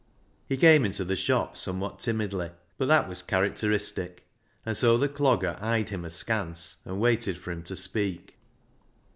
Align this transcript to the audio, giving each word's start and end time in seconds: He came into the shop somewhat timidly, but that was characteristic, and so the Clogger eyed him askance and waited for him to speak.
He 0.49 0.57
came 0.57 0.83
into 0.83 1.05
the 1.05 1.15
shop 1.15 1.55
somewhat 1.55 1.99
timidly, 1.99 2.49
but 2.79 2.87
that 2.87 3.07
was 3.07 3.21
characteristic, 3.21 4.25
and 4.65 4.75
so 4.75 4.97
the 4.97 5.07
Clogger 5.07 5.61
eyed 5.61 5.89
him 5.89 6.05
askance 6.05 6.77
and 6.85 6.99
waited 6.99 7.37
for 7.37 7.51
him 7.51 7.61
to 7.61 7.75
speak. 7.75 8.33